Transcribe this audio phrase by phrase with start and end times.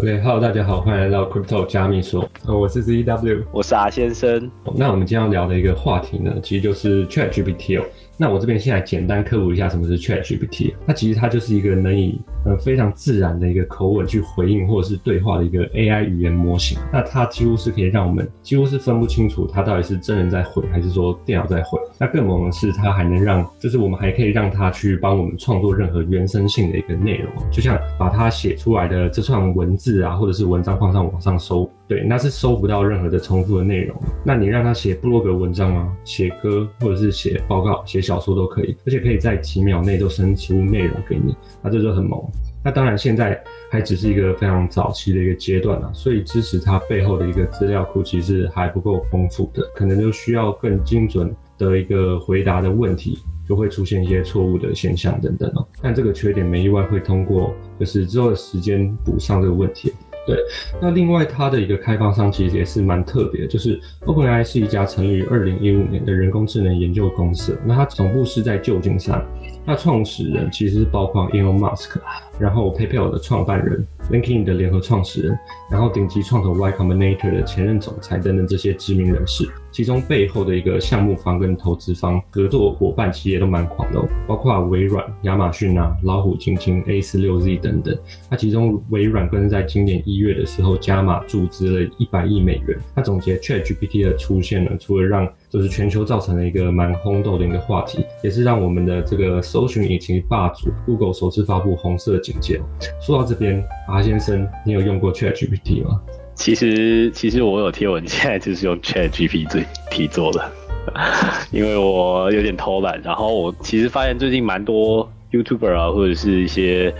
[0.00, 2.26] OK，Hello，大家好，欢迎来到 Crypto 加密所。
[2.46, 4.50] 呃，我是 ZW，我是阿先生。
[4.74, 7.84] 那我们今天要聊的一个话题呢，其实就是 ChatGPT 哦。
[8.16, 10.72] 那我这边先来简单科普一下什么是 ChatGPT。
[10.86, 12.18] 那其实它就是一个能以
[12.58, 16.78] 非常自然的一个口吻去回应或者是对话的一个 AI 语言模型。
[16.92, 21.78] 那它几乎是可以让我们几乎是分不清楚它到底是真人在回还是说电脑在回。
[21.98, 33.96] 那更猛的是，它还能让就是我们还可以让它去帮我们创作任何原生性的一个内容，就像把它写出来的这串文字啊，或者是文章放上网上搜，对，那是搜不到任何的重复的内容。
[34.24, 38.00] 那你让它写布洛格文章啊，写歌或者是写报告、写。
[38.00, 42.18] 小说都可以，而且可以在几秒内就生出内容给你，那这就很猛。
[42.62, 53.18] 那当然现在还只是一个非常早期的一个阶段啊，所以支持它背后的一个资料库其实还不够丰富的，可能就需要更精准的一个回答的问题，
[53.48, 55.66] 就会出现一些错误的现象等等哦。
[55.80, 59.92] 但这个缺点没意外会通过就是之后的时间补上这个问题。
[60.26, 60.36] 对，
[60.80, 69.26] 那另外它的一个开发商其实也是蛮特别，就是 OpenAI 是一家成立于二零一五年的人工智能研究公司，那它总部是在旧金山，
[69.66, 71.96] 那创始人其实是包括 Elon Musk，
[72.38, 73.86] 然后 PayPal 的创办人。
[74.10, 75.38] LinkedIn 的联合创始人，
[75.70, 87.96] 然后顶级创投 Y Combinator 的前任总裁等等这些知名人士，其中背后的一个项目方跟投资方合作伙伴企业都蛮狂的，包括微软、亚马逊啊、老虎基金、A 四六 Z 等等。
[88.28, 92.78] 那其中微软更是在今年一月的时候加码注资了一百亿美元。
[92.94, 102.60] 那总结 ChatGPT 的出现呢，除了让就是全球造成了一个蛮轰动的一个话题，也是让我们的这个搜寻引擎霸主 Google 首次发布红色警戒。
[103.00, 106.00] 说到这边，阿先生，你有用过 ChatGPT 吗？
[106.36, 110.52] 其实，其实我有贴文，现在就是用 ChatGPT 做的，
[111.50, 113.02] 因为我有点偷懒。
[113.02, 116.94] 然后我其实发现最近蛮多 YouTuber 啊，或者是一些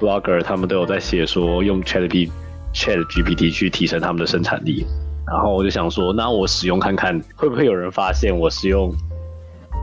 [0.00, 2.30] Blogger，他们都有在写说用 ChatGPT
[2.72, 4.86] ChatGPT 去提升他们的生产力。
[5.26, 8.92] 然后我就想说，那我使用看看会不会有人发现我使用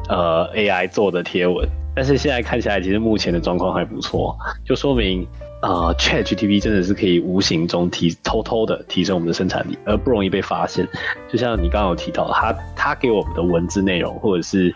[0.09, 1.67] 呃 AI 做的贴文。
[1.95, 5.27] 但是现在看起来，其实目前的状况还不错，就说明
[5.61, 10.87] 啊 ChatGPT 真的是可以无形中提偷偷的提升我们的生产力，而不容易被发现。
[11.27, 14.71] 就像你刚刚有提到，他他给我们的文字内容，或者是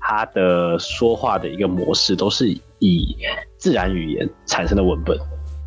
[0.00, 3.16] 他的说话的一个模式，都是以
[3.58, 5.14] 自然语言产生的文本，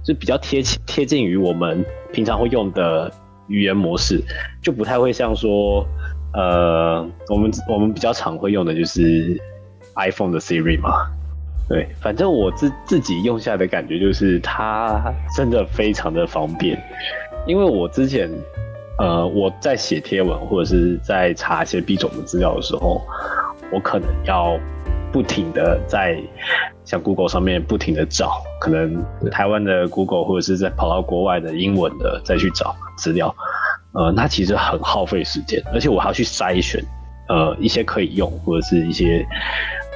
[0.04, 3.12] 就比较贴切贴近于我们平常会用的。
[3.48, 4.22] 语言模式
[4.62, 5.86] 就不太会像说，
[6.34, 9.40] 呃，我们我们比较常会用的就是
[9.96, 11.08] iPhone 的 Siri 嘛，
[11.70, 16.82] 对，反正我自自己用下的感觉就是它真的非常的方便，
[17.48, 18.30] 因为我之前，
[19.00, 23.02] 呃，我在写贴文或者是在查一些 B 种的资料的时候，
[23.72, 24.60] 我可能要。
[25.16, 26.22] 不停的在
[26.84, 33.34] 像 Google 上面不停的找，可能台湾的 Google 或者是在跑到国外的英文的再去找资料，
[33.94, 36.84] 呃，那其实很耗费时间，而且我还要去筛选，
[37.30, 39.26] 呃，一些可以用或者是一些，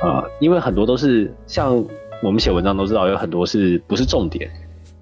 [0.01, 1.83] 呃，因为很多都是像
[2.23, 4.49] 我们写文章都知道，有很多是不是重点，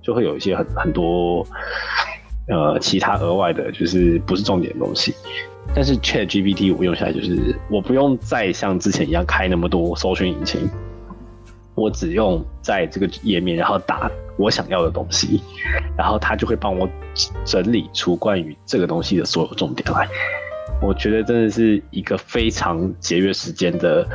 [0.02, 1.46] 就会有一些很很多，
[2.47, 5.13] 呃，其他额外的，就是不是重点的东西。
[5.75, 10.69] 但是 Chat GPT 我用下来就是我不用再像之前一样开那么多搜寻引擎，
[11.75, 15.41] 我只用在这个页面，然后打我想要的东西，
[15.97, 16.88] 然后它就会帮我
[17.44, 20.07] 整理出关于这个东西的所有重点来。
[20.81, 24.07] 我觉得真的是一个非常节约时间的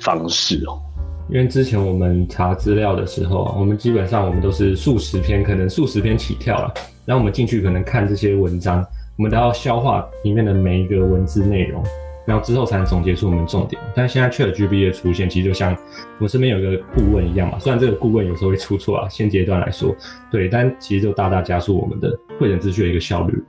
[0.00, 0.80] 方式哦。
[1.28, 6.72] 因为之前我们查资料的时候啊，我们基本上我们都是数十篇，可能数十篇起跳了，
[7.04, 8.84] 然后我们进去可能看这些文章。
[9.18, 11.82] 我们都要消化里面的每一个文字内容，
[12.26, 13.80] 然后之后才能总结出我们重点。
[13.94, 17.58] 但现在 ChatGPT 的出现，其实就像我们身边有一个顾问一样嘛。
[17.58, 19.96] 虽然这个顾问有时候会出错啊，现阶段来说，
[20.30, 23.42] 对，但其实就大大加速我们的会诊资讯的一个效率。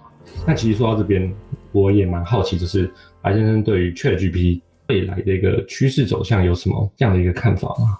[0.46, 1.30] 那其实说到这边，
[1.74, 2.90] 我也蛮好奇，就是
[3.22, 8.00] 白先生对于 ChatGPT 未来的一个趋势走向有什么这样的一个看法吗？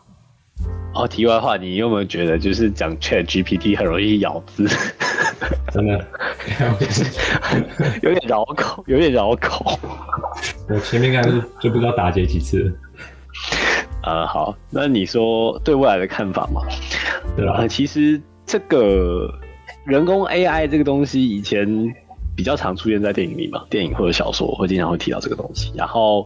[0.96, 4.68] 哦，题外话，你有没有觉得就是讲 Chat GPT 很容易咬字？
[5.72, 6.08] 真的，
[8.02, 9.80] 有点绕口，有点绕口。
[10.68, 12.76] 我前面看是就不知道打结几次。
[14.04, 16.62] 呃，好，那你说对未来的看法嘛？
[17.36, 17.68] 对吧？
[17.68, 19.32] 其实这个
[19.86, 21.68] 人工 AI 这个东西以前
[22.38, 26.26] 比较常出现在电影里嘛，电影或者小说会经常会提到这个东西，然后。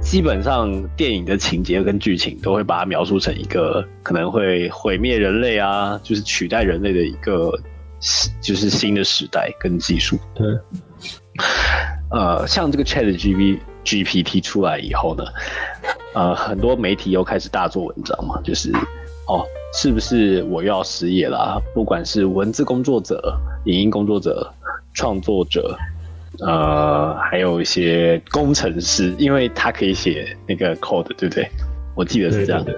[0.00, 7.50] 基本上电影的情节跟剧情都会把它描述成一个可能会毁灭人类啊，就是取代人类的一个，
[8.38, 10.18] 就是新的时代跟技术。
[10.34, 10.46] 对。
[12.10, 15.24] 呃，像这个 Chat G P G P T 出来以后呢，
[16.14, 18.70] 呃，很多媒体又开始大做文章嘛，就是
[19.26, 19.42] 哦，
[19.72, 21.58] 是不是我又要失业了？
[21.74, 23.34] 不管是文字工作者、
[23.64, 24.52] 影音工作者、
[24.94, 25.76] 创作者，
[26.40, 31.46] 呃，还有一些工程师，因为他可以写那个 code，对不对？
[31.94, 32.72] 我记得是这样的，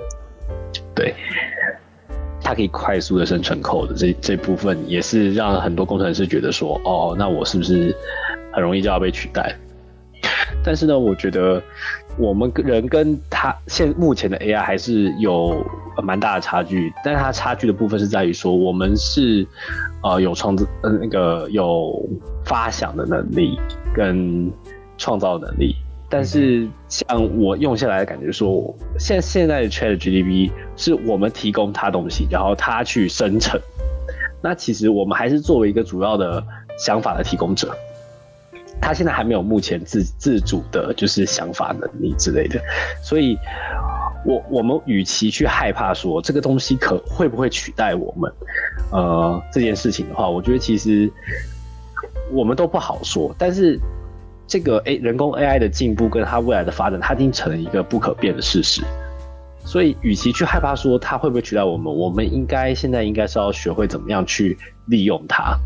[0.95, 1.15] 对。
[2.43, 7.93] 他可以快速的生成 code，这这部分也是让很多工程师觉得说，哦，那我是不是
[8.53, 9.53] 很容易就要被取代？
[10.63, 11.61] 但是呢，我觉得
[12.19, 15.65] 我们人跟他现目前的 AI 还是有
[16.03, 19.47] 蛮大的差距，但它差距的部分是在于说，我们是
[20.03, 22.03] 呃有创造呃那个有
[22.45, 23.59] 发想的能力
[23.95, 24.51] 跟
[24.97, 25.75] 创造能力。
[26.09, 27.07] 但是像
[27.39, 33.61] 我用下来的感觉，说现现在的 Chat GPT 是我们提供它东西，然后它去生成。
[34.41, 36.43] 那其实我们还是作为一个主要的
[36.79, 37.77] 想法的提供者，
[38.81, 42.61] 他现在还没有目前自自主的，就是想法能力之类的。
[43.03, 43.39] 所以，
[44.25, 48.33] 我我们与其去害怕说这个东西可会不会取代我们，
[48.93, 51.11] 呃，这件事情的话，我觉得其实
[52.33, 53.35] 我们都不好说。
[53.39, 53.79] 但是。
[54.49, 58.81] 这个 A 人工 AI 的进步跟它未来的发展，它已经成了一个不可变的事实。
[59.65, 64.57] 所以，与其去害怕说它会不会取代我们，我们应该现在应该是要学会怎么样去
[64.87, 65.59] 利用它，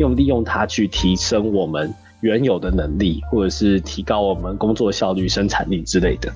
[0.00, 1.94] 用利用它去提升我们
[2.24, 6.32] 原有的能力，或者是提高我们工作效率、生产力之类的。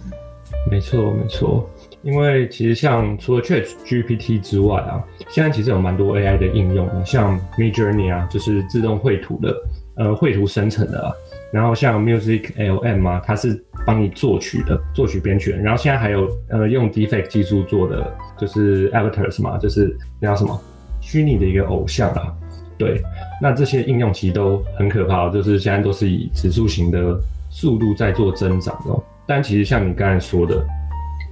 [0.71, 1.67] 没错，没错。
[2.03, 9.57] 因为其实像除了 Chat GPT 之外啊，现在其实有蛮多 AI 的应用的，像 Mid Journey 啊，就是自动绘图的，
[9.97, 11.01] 呃，绘图生成的。
[11.07, 11.13] 啊
[11.51, 15.51] 然后像 Music LM 啊，它是帮你作曲的，作曲编曲。
[15.51, 20.61] 然后现在还有呃用 Defect 技术做的，就是 Avatars 嘛，就是那叫什么
[21.01, 22.37] 虚拟的一个偶像啊。
[22.79, 23.03] 对，
[23.43, 27.19] 那这些应用其实都很可怕，就是现在都是以指数型的
[27.51, 29.03] 速度在做增长哦。
[29.27, 30.65] 但其实像你刚才说的。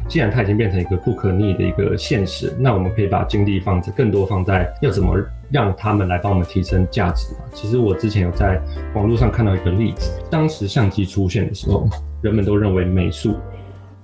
[0.09, 5.17] 既然它已经变成一个不可逆的一个现实，那我们可以把精力放在更多放在要怎么
[5.51, 7.41] 让他们来帮我们提升价值嘛？
[7.53, 8.63] 其实我之前有在
[8.95, 11.89] 网络上看到一个例子，当时相机出现的时候，
[12.23, 13.35] 人们都认为美术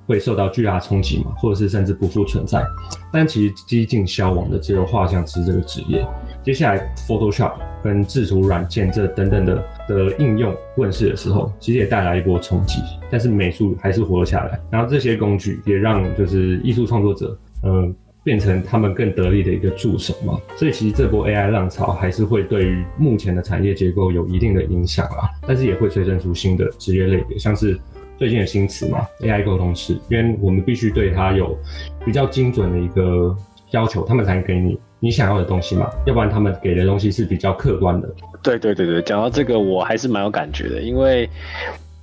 [0.07, 2.65] 会受到巨大冲击嘛，或者是甚至不复存在。
[3.13, 6.07] 但其实几近消亡的只有画像师这个职业。
[6.43, 7.53] 接下来 Photoshop
[7.85, 14.59] 跟制图软件这等等的的应用问世的时候，其实也带来一波冲击，但是美术还是活了下来。
[14.71, 17.95] 然后这些工具也让就是艺术创作者，嗯，
[18.25, 20.41] 变成他们更得力的一个助手嘛。
[20.57, 27.79] 所以其实这波 AI 浪潮还是会对于目前的产业结构有一定的影响啊，但是也会催生出新的职业类别，像是
[28.19, 31.59] 最近的新词嘛，AI 沟通师，因为我们必须对它有
[32.05, 33.37] 比较精准的一个
[33.73, 34.79] 要求，他们才能给你。
[35.05, 38.09] 你想要的东西嘛，要不然他们给的东西是比较客观的。
[38.41, 41.29] 对对对对，讲到这个我还是蛮有感觉的，因为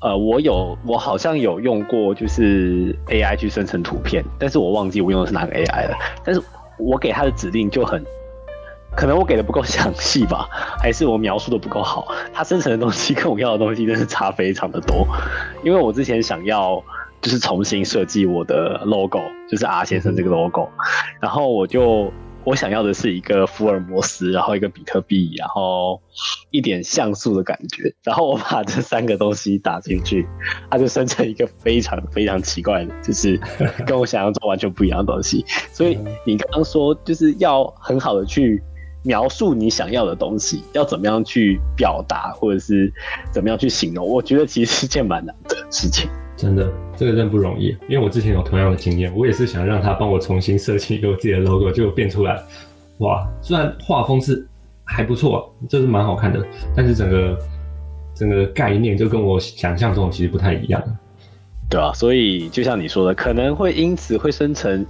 [0.02, 5.98] 呃，我有我好像有用过就是 AI 去生成图片，但是我忘记我用的是哪个 AI 了。
[6.26, 6.42] 但是
[6.78, 8.04] 我给他的指令就很，
[9.00, 10.46] 可能我给的不够详细吧，
[10.84, 15.08] 还是我描述的不够好，它生成的东西跟我要的东西真是差非常的多。
[15.64, 16.84] 因为我之前想要
[17.22, 20.68] 就是重新设计我的 logo，就是 R 先生这个 logo，
[21.22, 22.12] 然后我就。
[22.46, 26.02] 我想要的是一个福尔摩斯，然后一个比特币，然后
[26.52, 30.26] 一点像素的感觉，然后我把这三个东西打进去，
[30.72, 33.40] 它就生成一个非常非常奇怪的，就是
[33.86, 35.46] 跟我想象中完全不一样的东西。
[35.72, 38.64] 所以你刚刚说就是要很好的去
[39.04, 42.92] 描述你想要的东西，要怎么样去表达，或者是
[43.32, 46.10] 怎么样去形容，我觉得其实是件蛮难的事情。
[46.36, 52.42] 真的，这个真不容易，因为我之前有同样的经验，我也是想让他帮我重新设计一个我自己的 logo，就变出来，
[53.00, 54.48] 哇，虽然画风是
[54.86, 56.42] 还不错，就是蛮好看的，
[56.76, 57.38] 但是整个
[58.16, 60.82] 整个概念就跟我想象中其实不太一样，
[61.70, 64.86] 对啊，所以就像你说的，可能会因此会生成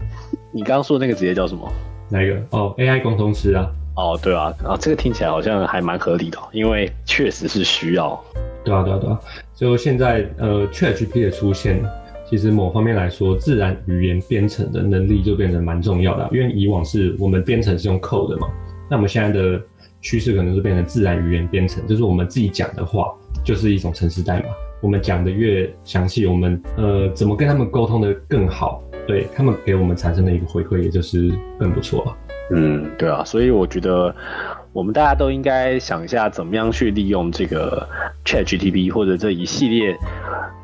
[0.52, 1.68] 你刚刚说的那个职业叫什么？
[2.12, 2.36] 哪一个？
[2.52, 3.68] 哦，AI 工程师啊。
[4.00, 8.18] 哦，对啊，啊，这个听起来好像还蛮合理的，因为确实是需要。
[8.64, 9.20] 对啊，对啊，对啊。
[9.54, 11.84] 就现在，呃，ChatGPT 的出现，
[12.30, 16.30] 其实某方面来说，自然语言编程的能力就变得蛮重要的。
[16.32, 18.48] 因为以往是我们编程是用 code 的嘛，
[18.90, 19.62] 那我们现在的
[20.00, 23.14] 趋势可能是变成自然语言编程，就是我们自己讲的话
[23.44, 24.46] 就是一种程式代码。
[24.82, 32.16] 我们讲的越详细，我们呃怎么跟他们沟通的更好，对他们给我们产生的一个回馈，也就是更不错。
[32.52, 34.16] 嗯，对啊，所以我觉得。
[34.72, 37.90] 我们大家都应该想一下，怎么样去利用这个
[38.24, 39.98] Chat GPT 或者这一系列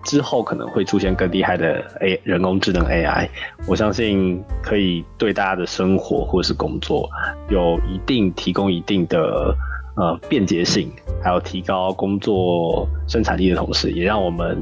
[0.03, 3.27] 之后可能会出现更厉害的 A 人工智能 AI，
[3.67, 7.09] 我相信可以对大家的生活或是工作
[7.49, 9.55] 有一定提供一定的
[9.95, 10.91] 呃便捷性，
[11.23, 14.61] 还有提高工作生产力的同时，也让我们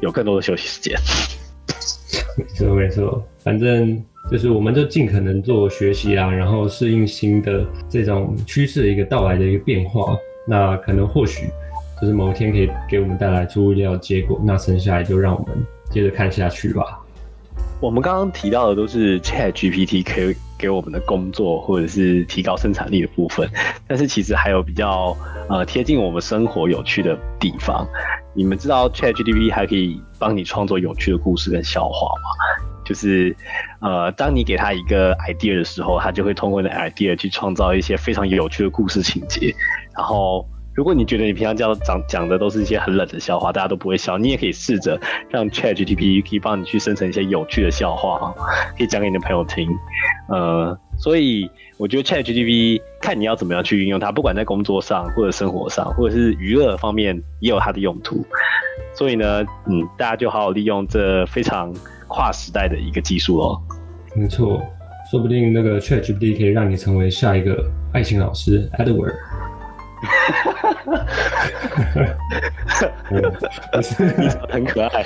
[0.00, 0.98] 有更多的休息时间。
[2.36, 10.16] 没错没错，反正就是我们就尽可能做学习啊，然后适应新的这种趋势的一个到来的一个变化。
[10.46, 11.48] 那可能或许
[12.00, 14.40] 就是某一天可以给我们带来出乎意料的结果。
[14.44, 15.56] 那剩下来就让我们
[15.90, 17.00] 接着看下去吧。
[17.80, 23.48] 我们刚刚提到的都是 Chat GPT 可以给我们的工作或者是提高生产力的部分，
[23.86, 25.16] 但是其实还有比较
[25.48, 27.86] 呃贴近我们生活有趣的地方。
[28.34, 32.64] 你们知道 Chat GPT 还可以帮你创作有趣的故事跟笑话吗？
[32.84, 33.34] 就是
[33.80, 39.54] 呃，当你给他一个 idea 的时候，他就会通过那 idea 去创造一些非常有趣的故事情节，
[39.96, 40.46] 然后。
[40.74, 45.00] 如果你觉得你平常这样讲讲的都是一些很冷的笑话，大家都不会笑，你也可以试着
[45.30, 48.34] 让 ChatGPT 可以帮你去生成一些有趣的笑话，
[48.76, 49.68] 可以讲给你的朋友听。
[50.28, 58.26] 呃，所以我觉得 ChatGPT 看你要怎么样去运用它，不管在工作上或者生活上，或者是娱乐方面也有它的用途。
[58.94, 61.72] 所以呢，嗯，大家就好好利用这非常
[62.08, 63.62] 跨时代的一个技术哦。
[64.16, 64.60] 没错，
[65.08, 69.14] 说不定那个 ChatGPT 可以让你成为下一个爱情老师 Edward。
[74.50, 75.04] 很可爱。